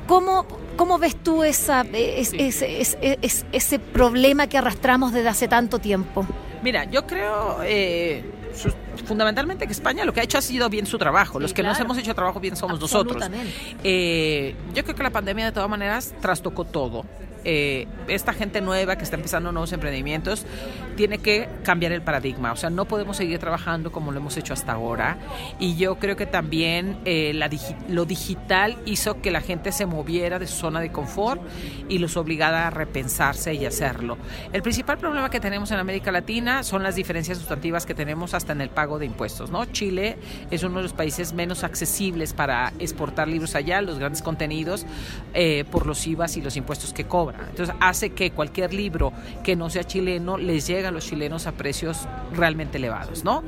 ¿Cómo, 0.08 0.46
¿Cómo 0.76 0.98
ves 0.98 1.16
tú 1.16 1.44
esa, 1.44 1.86
ese 3.52 3.80
problema 3.80 4.48
que 4.48 4.58
arrastramos 4.58 5.14
desde 5.14 5.30
hace 5.30 5.48
tanto 5.48 5.80
tiempo? 5.80 6.26
Mira, 6.64 6.84
yo 6.86 7.06
creo 7.08 7.60
eh, 7.64 8.24
fundamentalmente 9.06 9.66
que 9.66 9.74
España 9.74 10.06
lo 10.06 10.14
que 10.14 10.22
ha 10.22 10.24
hecho 10.24 10.38
ha 10.38 10.42
sido 10.42 10.70
bien 10.70 10.86
su 10.86 10.98
trabajo. 10.98 11.40
Los 11.40 11.54
que 11.54 11.64
nos 11.64 11.80
hemos 11.80 11.98
hecho 11.98 12.14
trabajo 12.14 12.40
bien 12.40 12.56
somos 12.56 12.80
nosotros. 12.80 13.24
Eh, 13.84 14.56
yo 14.74 14.84
creo 14.84 14.96
que 14.96 15.04
la 15.04 15.10
pandemia 15.10 15.46
de 15.46 15.52
todas 15.52 15.70
maneras 15.70 16.14
trastocó 16.22 16.66
todo. 16.66 17.06
Eh, 17.44 17.88
esta 18.08 18.34
gente 18.34 18.62
nueva 18.62 18.98
que 18.98 19.04
está 19.04 19.16
empezando 19.16 19.52
nuevos 19.52 19.74
emprendimientos 19.74 20.46
tiene 20.96 21.18
que 21.18 21.50
cambiar 21.64 21.92
el 21.92 22.02
paradigma. 22.02 22.52
O 22.52 22.56
sea, 22.56 22.70
no 22.70 22.86
podemos 22.86 23.18
seguir 23.18 23.40
trabajando 23.40 23.92
como 23.92 24.12
lo 24.12 24.20
hemos 24.20 24.38
hecho 24.38 24.54
hasta 24.54 24.74
ahora. 24.74 25.18
Y 25.60 25.76
yo 25.76 25.96
creo 25.96 26.16
que 26.16 26.26
también 26.26 27.00
eh, 27.06 27.32
la 27.34 27.50
lo 27.90 28.06
digital 28.06 28.78
hizo 28.86 29.22
que 29.22 29.32
la 29.32 29.42
gente 29.42 29.72
se 29.72 29.86
moviera 29.86 30.40
de 30.40 30.48
su 30.48 30.56
zona 30.56 30.80
de 30.80 30.92
confort 30.92 31.42
y 31.90 31.98
los 31.98 32.16
obligara 32.16 32.68
a 32.68 32.70
repensarse 32.70 33.54
y 33.54 33.66
hacerlo. 33.66 34.18
El 34.54 34.62
principal 34.62 34.98
problema 34.98 35.30
que 35.30 35.40
tenemos 35.40 35.72
en 35.72 35.80
América 35.80 36.12
Latina 36.12 36.64
son 36.64 36.84
las 36.84 36.96
diferencias 36.96 37.40
sustantivas 37.40 37.86
que 37.86 37.94
tenemos 37.94 38.34
hasta 38.34 38.54
en 38.54 38.62
el 38.62 38.70
pago 38.82 38.98
de 38.98 39.06
impuestos, 39.06 39.52
¿no? 39.52 39.66
Chile 39.66 40.18
es 40.50 40.64
uno 40.64 40.78
de 40.78 40.82
los 40.82 40.94
países 40.94 41.34
menos 41.34 41.64
accesibles 41.64 42.34
para 42.34 42.74
exportar 42.80 43.28
libros 43.28 43.54
allá, 43.54 43.80
los 43.80 44.00
grandes 44.00 44.24
contenidos, 44.24 44.88
eh, 45.36 45.66
por 45.70 45.86
los 45.86 46.08
IVAs 46.08 46.36
y 46.38 46.42
los 46.42 46.58
impuestos 46.58 46.92
que 46.92 47.04
cobra. 47.04 47.46
Entonces 47.48 47.76
hace 47.80 48.10
que 48.10 48.32
cualquier 48.32 48.74
libro 48.74 49.14
que 49.44 49.56
no 49.56 49.70
sea 49.70 49.84
chileno 49.84 50.36
les 50.36 50.66
llegue 50.66 50.88
a 50.88 50.92
los 50.92 51.06
chilenos 51.06 51.46
a 51.46 51.52
precios 51.52 52.08
realmente 52.34 52.80
elevados, 52.80 53.24
¿no? 53.24 53.44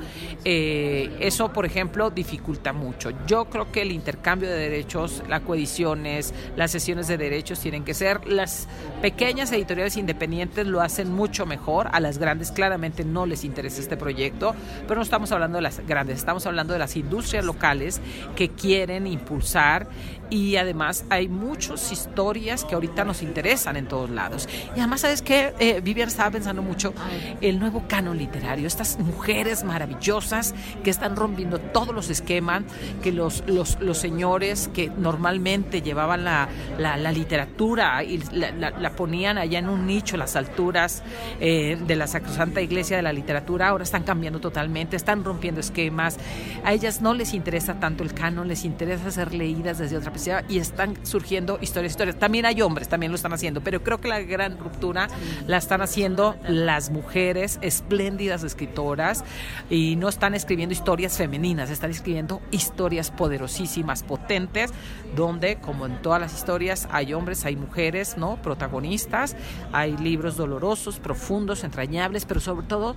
Eh, 0.46 1.10
eso, 1.20 1.52
por 1.52 1.66
ejemplo, 1.66 2.12
dificulta 2.12 2.72
mucho. 2.72 3.10
Yo 3.26 3.46
creo 3.46 3.72
que 3.72 3.82
el 3.82 3.92
intercambio 3.92 4.50
de 4.50 4.58
derechos, 4.58 5.24
las 5.28 5.42
coediciones, 5.42 6.32
las 6.56 6.70
sesiones 6.70 7.08
de 7.08 7.18
derechos 7.18 7.60
tienen 7.60 7.84
que 7.84 7.96
ser, 7.96 8.28
las 8.28 8.68
pequeñas 9.02 9.52
editoriales 9.52 9.98
independientes 9.98 10.68
lo 10.68 10.82
hacen 10.82 11.12
mucho 11.12 11.48
mejor, 11.48 11.90
a 11.92 12.00
las 12.00 12.20
grandes 12.20 12.52
claramente 12.52 13.04
no 13.04 13.26
les 13.26 13.44
interesa 13.44 13.82
este 13.82 13.98
proyecto, 13.98 14.54
pero 14.84 14.96
no 14.96 15.02
estamos 15.02 15.23
hablando 15.32 15.58
de 15.58 15.62
las 15.62 15.86
grandes, 15.88 16.18
estamos 16.18 16.46
hablando 16.46 16.74
de 16.74 16.80
las 16.80 16.96
industrias 16.96 17.46
locales 17.46 18.02
que 18.36 18.50
quieren 18.50 19.08
impulsar 19.08 19.88
y 20.34 20.58
además 20.58 21.06
hay 21.12 21.28
muchas 21.28 21.92
historias 21.92 22.66
que 22.66 22.74
ahorita 22.74 23.06
nos 23.06 23.22
interesan 23.22 23.78
en 23.78 23.88
todos 23.88 24.10
lados. 24.10 24.50
Y 24.76 24.80
además, 24.80 25.02
¿sabes 25.02 25.22
qué? 25.22 25.54
Eh, 25.60 25.80
Vivian 25.80 26.08
estaba 26.08 26.32
pensando 26.32 26.64
mucho 26.64 26.92
el 27.40 27.60
nuevo 27.60 27.84
canon 27.88 28.18
literario, 28.18 28.66
estas 28.66 28.98
mujeres 28.98 29.64
maravillosas 29.64 30.56
que 30.84 30.90
están 30.90 31.16
rompiendo 31.16 31.60
todos 31.60 31.94
los 31.94 32.10
esquemas, 32.10 32.64
que 33.04 33.12
los, 33.12 33.44
los, 33.46 33.80
los 33.80 34.00
señores 34.00 34.72
que 34.74 34.90
normalmente 34.90 35.84
llevaban 35.84 36.24
la, 36.24 36.50
la, 36.80 37.12
literatura 37.12 38.04
y 38.04 38.18
la, 38.34 38.96
ponían 38.96 39.38
allá 39.38 39.60
en 39.60 39.70
un 39.70 39.86
nicho, 39.86 40.18
las 40.18 40.36
alturas 40.36 41.04
eh, 41.40 41.78
de 41.86 41.96
la 41.96 42.08
Sacrosanta 42.08 42.60
Iglesia 42.60 42.98
de 42.98 43.04
la 43.04 43.14
Literatura, 43.14 43.68
ahora 43.68 43.84
están 43.84 44.02
cambiando 44.02 44.40
totalmente, 44.40 44.96
están 44.96 45.24
rompiendo 45.24 45.60
esquemas. 45.60 46.18
A 46.64 46.74
ellas 46.74 47.02
no 47.02 47.14
les 47.14 47.36
interesa 47.36 47.80
tanto 47.80 48.02
el 48.02 48.16
canon, 48.16 48.48
les 48.48 48.66
interesa 48.66 49.12
ser 49.12 49.32
leídas 49.36 49.78
desde 49.78 49.96
otra 49.96 50.10
perspectiva 50.10 50.23
y 50.48 50.58
están 50.58 51.06
surgiendo 51.06 51.58
historias, 51.62 51.94
historias. 51.94 52.18
También 52.18 52.46
hay 52.46 52.62
hombres, 52.62 52.88
también 52.88 53.12
lo 53.12 53.16
están 53.16 53.34
haciendo, 53.34 53.62
pero 53.62 53.84
creo 53.84 54.00
que 54.00 54.08
la 54.08 54.22
gran 54.22 54.58
ruptura 54.58 55.10
la 55.48 55.58
están 55.58 55.82
haciendo 55.82 56.36
las 56.48 56.92
mujeres 56.92 57.60
espléndidas 57.62 58.44
escritoras 58.44 59.24
y 59.70 59.96
no 59.96 60.10
están 60.10 60.34
escribiendo 60.34 60.74
historias 60.74 61.18
femeninas, 61.18 61.70
están 61.70 61.92
escribiendo 61.92 62.42
historias 62.52 63.12
poderosísimas, 63.12 64.04
potentes, 64.04 64.72
donde, 65.16 65.58
como 65.58 65.86
en 65.86 66.02
todas 66.02 66.22
las 66.22 66.34
historias, 66.34 66.88
hay 66.92 67.14
hombres, 67.14 67.46
hay 67.46 67.56
mujeres, 67.56 68.18
¿no? 68.18 68.42
Protagonistas, 68.42 69.36
hay 69.72 69.98
libros 69.98 70.38
dolorosos, 70.38 71.00
profundos, 71.00 71.64
entrañables, 71.64 72.26
pero 72.26 72.40
sobre 72.40 72.66
todo 72.66 72.96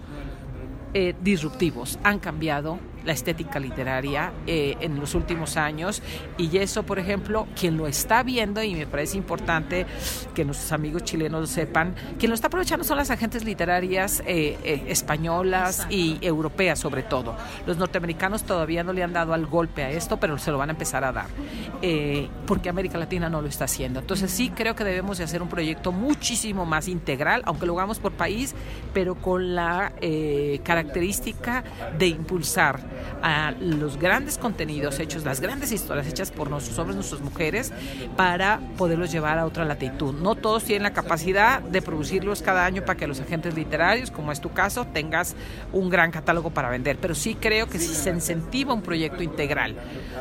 eh, 0.95 1.15
disruptivos. 1.21 1.99
Han 2.05 2.19
cambiado 2.19 2.79
la 3.07 3.13
estética 3.13 3.59
literaria 3.61 4.33
eh, 4.47 4.77
en 4.81 4.99
los 4.99 5.15
últimos 5.15 5.57
años 5.57 6.03
y 6.37 6.59
eso, 6.59 6.83
por 6.83 6.99
ejemplo, 6.99 7.47
quien 7.59 7.77
lo 7.77 7.87
está 7.87 8.23
viendo 8.23 8.63
y 8.63 8.75
me 8.75 8.87
parece 8.87 9.17
importante 9.17 9.87
que 10.35 10.45
nuestros 10.45 10.73
amigos 10.73 11.05
chilenos 11.05 11.41
lo 11.41 11.47
sepan, 11.47 11.95
quien 12.19 12.31
lo 12.31 12.35
está 12.35 12.49
aprovechando 12.49 12.85
son 12.85 12.97
las 12.99 13.11
agentes 13.11 13.45
literarias 13.45 14.23
eh, 14.27 14.59
eh, 14.65 14.85
españolas 14.89 15.87
y 15.89 16.19
europeas 16.21 16.79
sobre 16.81 17.05
todo. 17.05 17.37
Los 17.67 17.79
norteamericanos 17.79 18.43
todavía 18.43 18.83
no 18.83 18.93
le 18.93 19.03
han 19.05 19.13
dado 19.13 19.33
al 19.33 19.47
golpe 19.47 19.85
a 19.85 19.91
esto, 19.91 20.19
pero 20.19 20.37
se 20.37 20.51
lo 20.51 20.59
van 20.59 20.71
a 20.71 20.73
empezar 20.73 21.05
a 21.05 21.13
dar, 21.13 21.29
porque 22.47 22.69
América 22.69 22.99
Latina 22.99 23.29
no 23.29 23.41
lo 23.41 23.49
está 23.49 23.65
haciendo. 23.65 24.01
Entonces 24.01 24.31
sí 24.31 24.51
creo 24.51 24.75
que 24.75 24.83
debemos 24.83 25.19
de 25.19 25.25
hacer 25.25 25.43
un 25.43 25.49
proyecto 25.49 25.93
muchísimo 25.93 26.67
más 26.67 26.89
integral, 26.89 27.43
aunque 27.45 27.67
lo 27.67 27.75
hagamos 27.75 28.01
por 28.01 28.13
país, 28.13 28.55
pero 28.93 29.15
con 29.15 29.55
la 29.55 29.93
característica 30.65 31.63
de 31.97 32.09
impulsar 32.09 32.96
a 33.23 33.53
los 33.61 33.99
grandes 33.99 34.39
contenidos 34.39 34.99
hechos, 35.01 35.25
las 35.25 35.41
grandes 35.41 35.73
historias 35.73 36.07
hechas 36.07 36.31
por 36.31 36.51
nuestros 36.51 36.79
hombres, 36.79 36.97
nuestras 36.97 37.21
mujeres, 37.21 37.73
para 38.17 38.61
poderlos 38.77 39.11
llevar 39.13 39.39
a 39.39 39.47
otra 39.47 39.65
latitud. 39.65 40.15
No 40.15 40.35
todos 40.35 40.65
tienen 40.65 40.85
la 40.85 40.93
capacidad 40.93 41.61
de 41.61 41.83
producirlos 41.83 42.43
cada 42.43 42.65
año 42.65 42.85
para 42.85 42.97
que 42.97 43.07
los 43.07 43.21
agentes 43.21 43.55
literarios, 43.55 44.11
como 44.11 44.33
es 44.33 44.41
tu 44.41 44.53
caso, 44.53 44.87
tengas 44.87 45.35
un 45.73 45.89
gran 45.91 46.11
catálogo 46.11 46.51
para 46.51 46.71
vender. 46.71 46.99
Pero 47.01 47.15
sí 47.15 47.35
creo 47.35 47.69
que 47.69 47.79
si 47.79 47.95
se 47.95 48.11
incentiva 48.11 48.75
un 48.75 48.83
proyecto 48.83 49.23
integral 49.23 49.77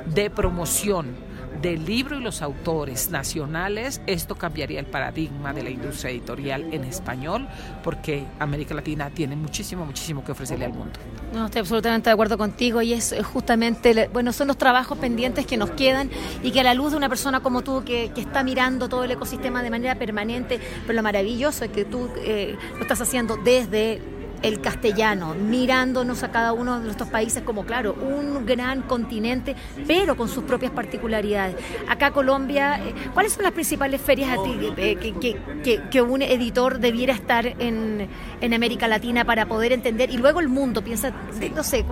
de 0.05 0.29
promoción, 0.29 1.15
del 1.61 1.85
libro 1.85 2.17
y 2.17 2.21
los 2.21 2.41
autores 2.41 3.09
nacionales, 3.09 4.01
esto 4.07 4.35
cambiaría 4.35 4.79
el 4.79 4.85
paradigma 4.85 5.53
de 5.53 5.63
la 5.63 5.69
industria 5.69 6.11
editorial 6.11 6.73
en 6.73 6.83
español, 6.83 7.47
porque 7.83 8.25
América 8.39 8.73
Latina 8.73 9.09
tiene 9.09 9.35
muchísimo, 9.35 9.85
muchísimo 9.85 10.23
que 10.23 10.31
ofrecerle 10.31 10.65
al 10.65 10.73
mundo. 10.73 10.99
No, 11.33 11.45
estoy 11.45 11.59
absolutamente 11.59 12.09
de 12.09 12.13
acuerdo 12.13 12.37
contigo 12.37 12.81
y 12.81 12.93
es 12.93 13.15
justamente, 13.33 14.09
bueno, 14.13 14.31
son 14.31 14.47
los 14.47 14.57
trabajos 14.57 14.97
pendientes 14.97 15.45
que 15.45 15.57
nos 15.57 15.71
quedan 15.71 16.09
y 16.43 16.51
que 16.51 16.61
a 16.61 16.63
la 16.63 16.73
luz 16.73 16.91
de 16.91 16.97
una 16.97 17.09
persona 17.09 17.41
como 17.41 17.61
tú 17.61 17.83
que, 17.83 18.11
está 18.15 18.43
mirando 18.43 18.89
todo 18.89 19.03
el 19.03 19.11
ecosistema 19.11 19.61
de 19.61 19.69
manera 19.69 19.95
permanente, 19.95 20.59
pero 20.85 20.95
lo 20.95 21.03
maravilloso 21.03 21.65
es 21.65 21.71
que 21.71 21.85
tú 21.85 22.09
eh, 22.17 22.55
lo 22.75 22.81
estás 22.81 23.01
haciendo 23.01 23.37
desde 23.37 24.01
el 24.45 24.61
castellano, 24.61 25.33
mirándonos 25.33 26.21
a 26.21 26.31
cada 26.31 26.53
uno 26.53 26.77
de 26.77 26.85
nuestros 26.85 27.09
países 27.09 27.41
como, 27.41 27.65
claro, 27.65 27.93
un 27.93 28.45
gran 28.45 28.83
continente, 28.83 29.55
pero 29.87 30.15
con 30.15 30.29
sus 30.29 30.43
propias 30.43 30.71
particularidades. 30.71 31.55
Acá 31.87 32.11
Colombia, 32.11 32.79
eh, 32.85 32.93
¿cuáles 33.13 33.33
son 33.33 33.43
las 33.43 33.53
principales 33.53 33.99
ferias 33.99 34.37
eh, 34.77 34.95
que, 35.91 36.01
un 36.01 36.21
editor 36.21 36.79
debiera 36.79 37.13
estar 37.13 37.47
en, 37.47 38.07
en 38.39 38.53
América 38.53 38.87
Latina 38.87 39.25
para 39.25 39.47
poder 39.47 39.71
entender? 39.71 40.11
Y 40.11 40.17
luego 40.17 40.39
el 40.39 40.47
mundo, 40.47 40.83
piensa, 40.83 41.11
no 41.55 41.63
sé. 41.63 41.83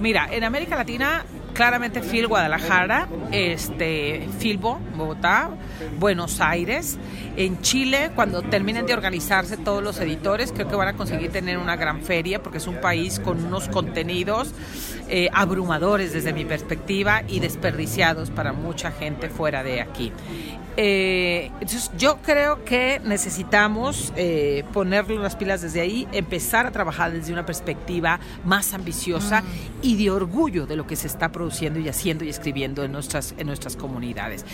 Mira, 0.00 0.26
en 0.32 0.42
América 0.42 0.74
Latina 0.74 1.24
claramente 1.54 2.00
Phil 2.02 2.26
Guadalajara, 2.26 3.08
este, 3.30 4.28
Filbo, 4.38 4.80
Bogotá, 4.96 5.50
Buenos 5.98 6.40
Aires. 6.40 6.98
En 7.36 7.60
Chile, 7.60 8.10
cuando 8.14 8.42
terminen 8.42 8.86
de 8.86 8.94
organizarse 8.94 9.56
todos 9.56 9.82
los 9.82 9.98
editores, 10.00 10.52
creo 10.52 10.68
que 10.68 10.76
van 10.76 10.88
a 10.88 10.94
conseguir 10.94 11.30
tener 11.32 11.58
una 11.58 11.76
gran 11.76 12.02
feria 12.02 12.42
porque 12.42 12.58
es 12.58 12.66
un 12.66 12.80
país 12.80 13.20
con 13.20 13.44
unos 13.44 13.68
contenidos 13.68 14.52
eh, 15.08 15.28
abrumadores 15.32 16.12
desde 16.12 16.32
mi 16.32 16.44
perspectiva 16.44 17.22
y 17.28 17.40
desperdiciados 17.40 18.30
para 18.30 18.52
mucha 18.52 18.90
gente 18.90 19.28
fuera 19.28 19.62
de 19.62 19.80
aquí. 19.80 20.12
Eh, 20.76 21.52
entonces 21.60 21.90
yo 21.96 22.18
creo 22.20 22.64
que 22.64 23.00
necesitamos 23.04 24.12
eh, 24.16 24.64
ponerle 24.72 25.16
las 25.16 25.36
pilas 25.36 25.62
desde 25.62 25.80
ahí, 25.80 26.08
empezar 26.10 26.66
a 26.66 26.72
trabajar 26.72 27.12
desde 27.12 27.32
una 27.32 27.46
perspectiva 27.46 28.18
más 28.44 28.74
ambiciosa 28.74 29.42
mm. 29.42 29.44
y 29.82 30.02
de 30.02 30.10
orgullo 30.10 30.66
de 30.66 30.74
lo 30.74 30.86
que 30.86 30.96
se 30.96 31.06
está 31.06 31.30
produciendo 31.30 31.78
y 31.78 31.88
haciendo 31.88 32.24
y 32.24 32.28
escribiendo 32.28 32.82
en 32.82 32.90
nuestras, 32.90 33.34
en 33.38 33.46
nuestras 33.46 33.76
comunidades. 33.76 34.44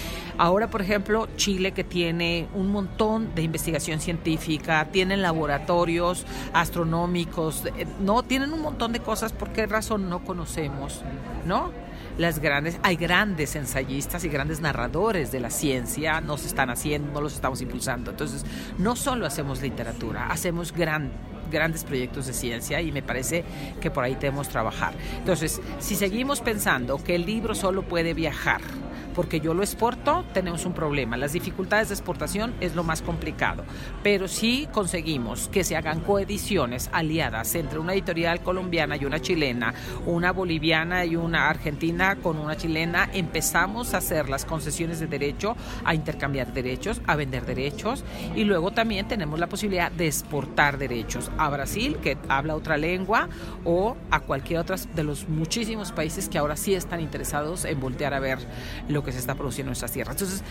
Ahora, 0.40 0.70
por 0.70 0.80
ejemplo, 0.80 1.28
Chile 1.36 1.72
que 1.72 1.84
tiene 1.84 2.48
un 2.54 2.72
montón 2.72 3.34
de 3.34 3.42
investigación 3.42 4.00
científica, 4.00 4.88
tienen 4.90 5.20
laboratorios 5.20 6.24
astronómicos, 6.54 7.66
eh, 7.76 7.86
no, 8.00 8.22
tienen 8.22 8.54
un 8.54 8.62
montón 8.62 8.94
de 8.94 9.00
cosas, 9.00 9.34
¿por 9.34 9.50
qué 9.50 9.66
razón 9.66 10.08
no 10.08 10.24
conocemos? 10.24 11.02
¿No? 11.44 11.70
las 12.16 12.38
grandes, 12.38 12.78
hay 12.82 12.96
grandes 12.96 13.54
ensayistas 13.54 14.24
y 14.24 14.28
grandes 14.28 14.60
narradores 14.60 15.30
de 15.30 15.40
la 15.40 15.50
ciencia, 15.50 16.22
nos 16.22 16.46
están 16.46 16.70
haciendo, 16.70 17.12
no 17.12 17.20
los 17.20 17.34
estamos 17.34 17.60
impulsando. 17.60 18.10
Entonces, 18.10 18.44
no 18.78 18.96
solo 18.96 19.26
hacemos 19.26 19.60
literatura, 19.60 20.28
hacemos 20.28 20.72
gran, 20.72 21.12
grandes 21.50 21.84
proyectos 21.84 22.26
de 22.26 22.32
ciencia 22.32 22.80
y 22.80 22.92
me 22.92 23.02
parece 23.02 23.44
que 23.80 23.90
por 23.90 24.04
ahí 24.04 24.14
debemos 24.14 24.48
trabajar. 24.48 24.94
Entonces, 25.18 25.60
si 25.80 25.96
seguimos 25.96 26.40
pensando 26.40 26.96
que 27.02 27.14
el 27.14 27.26
libro 27.26 27.54
solo 27.54 27.82
puede 27.82 28.14
viajar, 28.14 28.60
porque 29.20 29.40
yo 29.40 29.52
lo 29.52 29.62
exporto, 29.62 30.24
tenemos 30.32 30.64
un 30.64 30.72
problema. 30.72 31.18
Las 31.18 31.34
dificultades 31.34 31.90
de 31.90 31.94
exportación 31.94 32.54
es 32.58 32.74
lo 32.74 32.84
más 32.84 33.02
complicado, 33.02 33.64
pero 34.02 34.28
si 34.28 34.66
conseguimos 34.72 35.48
que 35.48 35.62
se 35.62 35.76
hagan 35.76 36.00
coediciones 36.00 36.88
aliadas 36.90 37.54
entre 37.54 37.78
una 37.78 37.92
editorial 37.92 38.40
colombiana 38.40 38.96
y 38.96 39.04
una 39.04 39.20
chilena, 39.20 39.74
una 40.06 40.32
boliviana 40.32 41.04
y 41.04 41.16
una 41.16 41.50
argentina 41.50 42.16
con 42.16 42.38
una 42.38 42.56
chilena, 42.56 43.10
empezamos 43.12 43.92
a 43.92 43.98
hacer 43.98 44.30
las 44.30 44.46
concesiones 44.46 45.00
de 45.00 45.06
derecho, 45.06 45.54
a 45.84 45.94
intercambiar 45.94 46.54
derechos, 46.54 47.02
a 47.06 47.14
vender 47.14 47.44
derechos. 47.44 48.04
Y 48.34 48.44
luego 48.44 48.70
también 48.70 49.06
tenemos 49.06 49.38
la 49.38 49.48
posibilidad 49.48 49.92
de 49.92 50.06
exportar 50.06 50.78
derechos 50.78 51.30
a 51.36 51.50
Brasil, 51.50 51.98
que 52.02 52.16
habla 52.30 52.56
otra 52.56 52.78
lengua, 52.78 53.28
o 53.66 53.98
a 54.10 54.20
cualquier 54.20 54.60
otro 54.60 54.76
de 54.94 55.04
los 55.04 55.28
muchísimos 55.28 55.92
países 55.92 56.30
que 56.30 56.38
ahora 56.38 56.56
sí 56.56 56.72
están 56.72 57.02
interesados 57.02 57.66
en 57.66 57.80
voltear 57.80 58.14
a 58.14 58.20
ver 58.20 58.38
lo 58.88 59.04
que 59.04 59.09
que 59.10 59.14
se 59.14 59.20
está 59.20 59.34
produciendo 59.34 59.68
en 59.68 59.70
nuestras 59.70 59.92
tierras. 59.92 60.14
Entonces, 60.14 60.42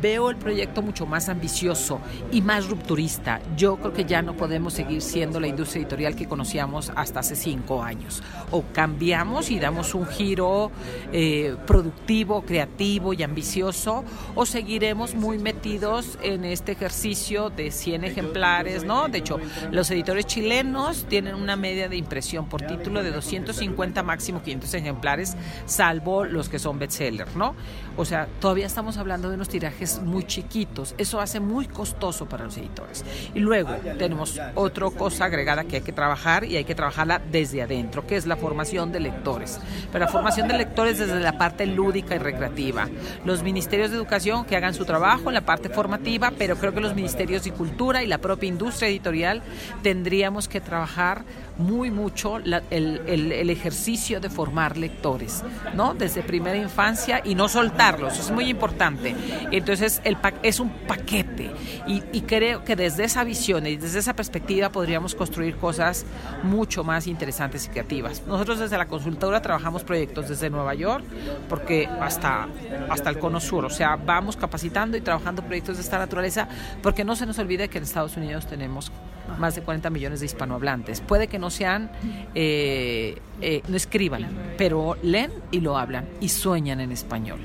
veo 0.00 0.30
el 0.30 0.36
proyecto 0.36 0.82
mucho 0.82 1.06
más 1.06 1.28
ambicioso 1.28 2.00
y 2.32 2.40
más 2.40 2.68
rupturista. 2.68 3.40
Yo 3.56 3.76
creo 3.76 3.92
que 3.92 4.04
ya 4.04 4.22
no 4.22 4.36
podemos 4.36 4.72
seguir 4.72 5.02
siendo 5.02 5.38
la 5.38 5.46
industria 5.46 5.82
editorial 5.82 6.16
que 6.16 6.26
conocíamos 6.26 6.90
hasta 6.94 7.20
hace 7.20 7.36
cinco 7.36 7.82
años. 7.82 8.22
O 8.50 8.64
cambiamos 8.72 9.50
y 9.50 9.58
damos 9.58 9.94
un 9.94 10.06
giro 10.06 10.70
eh, 11.12 11.56
productivo, 11.66 12.42
creativo 12.42 13.12
y 13.12 13.22
ambicioso, 13.22 14.04
o 14.34 14.46
seguiremos 14.46 15.14
muy 15.14 15.38
metidos 15.38 16.18
en 16.22 16.44
este 16.44 16.72
ejercicio 16.72 17.50
de 17.50 17.70
100 17.70 18.04
ejemplares, 18.04 18.84
¿no? 18.84 19.08
De 19.08 19.18
hecho, 19.18 19.38
los 19.70 19.90
editores 19.90 20.26
chilenos 20.26 21.06
tienen 21.08 21.34
una 21.34 21.56
media 21.56 21.88
de 21.88 21.96
impresión 21.96 22.48
por 22.48 22.62
título 22.62 23.02
de 23.02 23.10
250 23.10 24.02
máximo 24.02 24.42
500 24.42 24.74
ejemplares, 24.74 25.36
salvo 25.66 26.24
los 26.24 26.48
que 26.48 26.58
son 26.58 26.78
bestsellers, 26.78 27.34
¿no? 27.36 27.54
O 27.96 28.04
sea, 28.04 28.28
todavía 28.40 28.66
estamos 28.66 28.98
hablando 28.98 29.28
de 29.28 29.36
unos 29.36 29.48
tirajes 29.48 30.00
muy 30.02 30.24
chiquitos. 30.24 30.94
Eso 30.98 31.20
hace 31.20 31.40
muy 31.40 31.66
costoso 31.66 32.26
para 32.26 32.44
los 32.44 32.56
editores. 32.58 33.04
Y 33.34 33.40
luego 33.40 33.70
tenemos 33.98 34.38
otra 34.54 34.90
cosa 34.90 35.26
agregada 35.26 35.64
que 35.64 35.76
hay 35.76 35.82
que 35.82 35.92
trabajar 35.92 36.44
y 36.44 36.56
hay 36.56 36.64
que 36.64 36.74
trabajarla 36.74 37.20
desde 37.30 37.62
adentro, 37.62 38.06
que 38.06 38.16
es 38.16 38.26
la 38.26 38.36
formación 38.36 38.92
de 38.92 39.00
lectores. 39.00 39.58
Pero 39.90 40.04
la 40.04 40.10
formación 40.10 40.48
de 40.48 40.58
lectores 40.58 40.98
desde 40.98 41.18
la 41.20 41.38
parte 41.38 41.66
lúdica 41.66 42.14
y 42.14 42.18
recreativa. 42.18 42.88
Los 43.24 43.42
ministerios 43.42 43.90
de 43.90 43.96
educación 43.96 44.44
que 44.44 44.56
hagan 44.56 44.74
su 44.74 44.84
trabajo 44.84 45.28
en 45.28 45.34
la 45.34 45.46
parte 45.46 45.68
formativa, 45.68 46.32
pero 46.36 46.56
creo 46.56 46.74
que 46.74 46.80
los 46.80 46.94
ministerios 46.94 47.44
de 47.44 47.52
cultura 47.52 48.02
y 48.02 48.06
la 48.06 48.18
propia 48.18 48.48
industria 48.48 48.88
editorial 48.88 49.42
tendríamos 49.82 50.48
que 50.48 50.60
trabajar 50.60 51.24
muy 51.58 51.90
mucho 51.90 52.36
el, 52.38 52.62
el, 52.70 53.50
ejercicio 53.50 54.20
de 54.20 54.28
formar 54.28 54.76
lectores, 54.76 55.42
¿no? 55.74 55.94
Desde 55.94 56.22
primera 56.22 56.56
infancia 56.56 57.22
y 57.24 57.34
no 57.34 57.48
soltarlos, 57.48 58.18
es 58.18 58.30
muy 58.30 58.48
importante. 58.48 59.14
Entonces, 59.50 60.00
el 60.04 60.16
es 60.42 60.60
un 60.60 60.70
paquete 60.70 61.52
y, 61.86 62.02
y, 62.12 62.22
creo 62.22 62.64
que 62.64 62.76
desde 62.76 63.04
esa 63.04 63.24
visión 63.24 63.66
y 63.66 63.76
desde 63.76 64.00
esa 64.00 64.14
perspectiva 64.14 64.70
podríamos 64.70 65.14
construir 65.14 65.56
cosas 65.56 66.04
mucho 66.42 66.84
más 66.84 67.06
interesantes 67.06 67.66
y 67.66 67.68
creativas. 67.68 68.22
Nosotros 68.26 68.58
desde 68.58 68.76
la 68.76 68.86
consultora 68.86 69.40
trabajamos 69.40 69.84
proyectos 69.84 70.28
desde 70.28 70.50
Nueva 70.50 70.74
York, 70.74 71.04
porque 71.48 71.86
hasta, 71.86 72.48
hasta 72.90 73.10
el 73.10 73.18
cono 73.18 73.40
sur, 73.40 73.64
o 73.64 73.70
sea, 73.70 73.96
vamos 73.96 74.36
capacitando 74.36 74.96
y 74.96 75.00
trabajando 75.00 75.42
proyectos 75.42 75.76
de 75.76 75.82
esta 75.82 75.98
naturaleza, 75.98 76.48
porque 76.82 77.04
no 77.04 77.16
se 77.16 77.26
nos 77.26 77.38
olvide 77.38 77.68
que 77.68 77.78
en 77.78 77.84
Estados 77.84 78.16
Unidos 78.16 78.46
tenemos 78.46 78.90
más 79.38 79.54
de 79.54 79.62
40 79.62 79.90
millones 79.90 80.20
de 80.20 80.26
hispanohablantes. 80.26 81.00
Puede 81.00 81.28
que 81.28 81.38
no 81.38 81.50
sean, 81.50 81.90
eh, 82.34 83.18
eh, 83.40 83.62
no 83.68 83.76
escriban, 83.76 84.26
pero 84.56 84.96
leen 85.02 85.30
y 85.50 85.60
lo 85.60 85.78
hablan 85.78 86.06
y 86.20 86.28
sueñan 86.28 86.80
en 86.80 86.92
español 86.92 87.40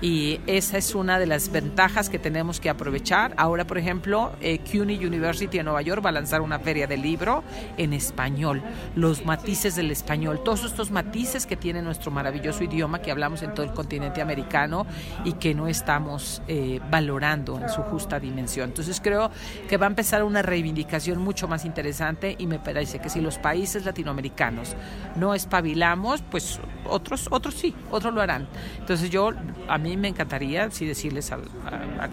y 0.00 0.40
esa 0.46 0.78
es 0.78 0.94
una 0.94 1.18
de 1.18 1.26
las 1.26 1.50
ventajas 1.50 2.10
que 2.10 2.18
tenemos 2.18 2.60
que 2.60 2.68
aprovechar. 2.68 3.34
Ahora, 3.36 3.66
por 3.66 3.78
ejemplo, 3.78 4.32
eh, 4.40 4.58
CUNY 4.58 5.04
University 5.04 5.58
de 5.58 5.64
Nueva 5.64 5.82
York 5.82 6.04
va 6.04 6.10
a 6.10 6.12
lanzar 6.12 6.40
una 6.40 6.58
feria 6.58 6.86
de 6.86 6.96
libro 6.96 7.42
en 7.76 7.92
español, 7.92 8.62
los 8.94 9.24
matices 9.24 9.76
del 9.76 9.90
español, 9.90 10.42
todos 10.44 10.64
estos 10.64 10.90
matices 10.90 11.46
que 11.46 11.56
tiene 11.56 11.82
nuestro 11.82 12.10
maravilloso 12.10 12.64
idioma 12.64 13.00
que 13.00 13.10
hablamos 13.10 13.42
en 13.42 13.54
todo 13.54 13.64
el 13.64 13.72
continente 13.72 14.20
americano 14.20 14.86
y 15.24 15.34
que 15.34 15.54
no 15.54 15.68
estamos 15.68 16.42
eh, 16.48 16.80
valorando 16.90 17.58
en 17.58 17.68
su 17.68 17.82
justa 17.82 18.20
dimensión. 18.20 18.70
Entonces 18.70 19.00
creo 19.02 19.30
que 19.68 19.76
va 19.76 19.86
a 19.86 19.90
empezar 19.90 20.22
una 20.24 20.42
reivindicación 20.42 21.18
mucho 21.18 21.48
más 21.48 21.64
interesante 21.64 22.36
y 22.38 22.46
me 22.46 22.58
parece 22.58 22.98
que 22.98 23.08
si 23.08 23.20
los 23.20 23.38
países 23.38 23.84
latinoamericanos 23.84 24.76
no 25.16 25.34
espabilamos, 25.34 26.22
pues 26.30 26.60
otros, 26.84 27.28
otros 27.30 27.54
sí, 27.54 27.74
otros 27.90 28.12
lo 28.12 28.20
harán. 28.20 28.48
Entonces 28.78 29.10
yo 29.10 29.30
a 29.68 29.78
mí 29.78 29.85
me 29.96 30.08
encantaría 30.08 30.70
sí 30.70 30.86
decirles 30.86 31.32
a, 31.32 31.38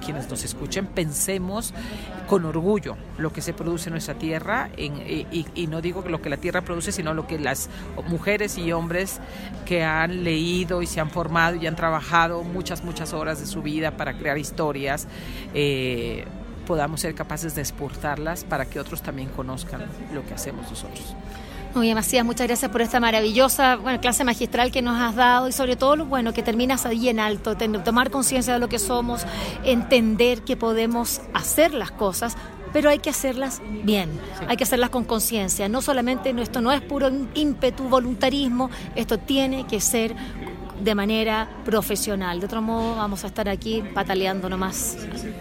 quienes 0.03 0.29
nos 0.29 0.43
escuchen, 0.43 0.85
pensemos 0.85 1.73
con 2.27 2.45
orgullo 2.45 2.97
lo 3.17 3.31
que 3.31 3.41
se 3.41 3.53
produce 3.53 3.89
en 3.89 3.93
nuestra 3.93 4.15
tierra 4.15 4.69
y, 4.77 5.67
no 5.67 5.81
digo 5.81 6.03
lo 6.07 6.21
que 6.21 6.29
la 6.29 6.37
tierra 6.37 6.61
produce, 6.61 6.91
sino 6.91 7.13
lo 7.13 7.25
que 7.25 7.39
las 7.39 7.69
mujeres 8.07 8.57
y 8.57 8.71
hombres 8.73 9.19
que 9.65 9.83
han 9.83 10.23
leído 10.23 10.81
y 10.81 10.87
se 10.87 10.99
han 10.99 11.09
formado 11.09 11.55
y 11.55 11.67
han 11.67 11.75
trabajado 11.75 12.43
muchas, 12.43 12.83
muchas 12.83 13.13
horas 13.13 13.39
de 13.39 13.45
su 13.45 13.61
vida 13.61 13.91
para 13.91 14.17
crear 14.17 14.37
historias. 14.37 15.07
Eh, 15.53 16.25
podamos 16.67 17.01
ser 17.01 17.15
capaces 17.15 17.55
de 17.55 17.61
exportarlas 17.61 18.43
para 18.43 18.65
que 18.65 18.79
otros 18.79 19.01
también 19.01 19.29
conozcan 19.29 19.81
lo 20.13 20.25
que 20.25 20.33
hacemos 20.33 20.69
nosotros. 20.69 21.15
Muy 21.73 21.87
bien, 21.87 21.95
Macías, 21.95 22.23
muchas 22.23 22.45
gracias 22.45 22.69
por 22.69 22.83
esta 22.83 22.99
maravillosa 22.99 23.77
bueno, 23.77 23.99
clase 23.99 24.23
magistral 24.23 24.71
que 24.71 24.83
nos 24.83 25.01
has 25.01 25.15
dado 25.15 25.47
y 25.47 25.51
sobre 25.51 25.75
todo 25.75 25.95
lo 25.95 26.05
bueno 26.05 26.31
que 26.31 26.43
terminas 26.43 26.85
ahí 26.85 27.09
en 27.09 27.19
alto, 27.19 27.57
tomar 27.83 28.11
conciencia 28.11 28.53
de 28.53 28.59
lo 28.59 28.69
que 28.69 28.77
somos, 28.77 29.25
entender 29.63 30.43
que 30.43 30.55
podemos 30.55 31.21
hacer 31.33 31.73
las 31.73 31.89
cosas, 31.89 32.37
pero 32.73 32.91
hay 32.91 32.99
que 32.99 33.09
hacerlas 33.09 33.59
bien, 33.83 34.11
hay 34.47 34.55
que 34.55 34.65
hacerlas 34.65 34.91
con 34.91 35.03
conciencia. 35.03 35.67
No 35.67 35.81
solamente 35.81 36.29
esto 36.39 36.61
no 36.61 36.71
es 36.71 36.81
puro 36.81 37.09
ímpetu, 37.33 37.89
voluntarismo, 37.89 38.69
esto 38.95 39.17
tiene 39.17 39.65
que 39.65 39.81
ser 39.81 40.15
de 40.83 40.95
manera 40.95 41.47
profesional. 41.63 42.39
De 42.39 42.45
otro 42.45 42.61
modo, 42.61 42.95
vamos 42.95 43.23
a 43.23 43.27
estar 43.27 43.47
aquí 43.47 43.83
pataleando 43.93 44.49
nomás. 44.49 44.97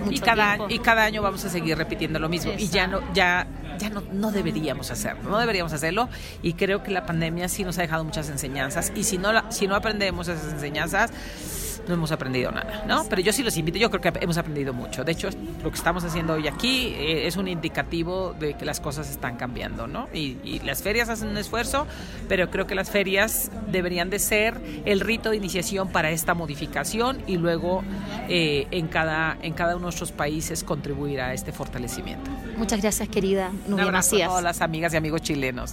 y, 0.08 0.18
cada, 0.20 0.58
y 0.68 0.78
cada 0.78 1.04
año 1.04 1.22
vamos 1.22 1.44
a 1.44 1.48
seguir 1.48 1.76
repitiendo 1.76 2.18
lo 2.18 2.28
mismo. 2.28 2.52
Y 2.56 2.68
ya 2.68 2.86
no, 2.86 3.00
ya 3.12 3.46
ya 3.78 3.90
no, 3.90 4.02
no 4.12 4.30
deberíamos 4.30 4.90
hacerlo, 4.90 5.30
no 5.30 5.38
deberíamos 5.38 5.72
hacerlo 5.72 6.08
y 6.42 6.52
creo 6.52 6.82
que 6.82 6.90
la 6.90 7.06
pandemia 7.06 7.48
sí 7.48 7.64
nos 7.64 7.78
ha 7.78 7.82
dejado 7.82 8.04
muchas 8.04 8.28
enseñanzas 8.28 8.92
y 8.94 9.02
si 9.04 9.18
no, 9.18 9.50
si 9.50 9.66
no 9.66 9.74
aprendemos 9.74 10.28
esas 10.28 10.52
enseñanzas, 10.52 11.10
no 11.86 11.94
hemos 11.94 12.12
aprendido 12.12 12.50
nada, 12.50 12.84
¿no? 12.86 13.04
Pero 13.08 13.22
yo 13.22 13.32
sí 13.32 13.42
los 13.42 13.56
invito, 13.56 13.78
yo 13.78 13.90
creo 13.90 14.00
que 14.00 14.18
hemos 14.20 14.38
aprendido 14.38 14.72
mucho. 14.72 15.04
De 15.04 15.12
hecho, 15.12 15.28
lo 15.62 15.70
que 15.70 15.76
estamos 15.76 16.04
haciendo 16.04 16.34
hoy 16.34 16.48
aquí 16.48 16.94
eh, 16.96 17.26
es 17.26 17.36
un 17.36 17.48
indicativo 17.48 18.34
de 18.38 18.54
que 18.54 18.64
las 18.64 18.80
cosas 18.80 19.10
están 19.10 19.36
cambiando, 19.36 19.86
¿no? 19.86 20.08
Y, 20.12 20.32
las 20.62 20.82
ferias 20.82 21.08
hacen 21.08 21.28
un 21.28 21.36
esfuerzo, 21.38 21.86
pero 22.28 22.50
creo 22.50 22.66
que 22.66 22.74
las 22.74 22.90
ferias 22.90 23.50
deberían 23.70 24.10
de 24.10 24.18
ser 24.18 24.60
el 24.84 25.00
rito 25.00 25.30
de 25.30 25.36
iniciación 25.36 25.88
para 25.88 26.10
esta 26.10 26.34
modificación 26.34 27.18
y 27.26 27.36
luego 27.36 27.82
eh, 28.28 28.66
en, 28.70 28.86
cada, 28.86 29.36
en 29.42 29.54
cada 29.54 29.72
uno 29.72 29.80
de 29.80 29.84
nuestros 29.84 30.12
países 30.12 30.62
contribuir 30.62 31.20
a 31.20 31.34
este 31.34 31.52
fortalecimiento. 31.52 32.30
Muchas 32.56 32.80
gracias, 32.80 33.08
querida 33.08 33.50
Nubia 33.66 33.90
Macías. 33.90 34.26
a 34.26 34.28
todas 34.28 34.44
las 34.44 34.60
amigas 34.60 34.94
y 34.94 34.96
amigos 34.96 35.22
chilenos. 35.22 35.72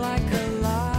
like 0.00 0.32
a 0.32 0.50
light. 0.62 0.89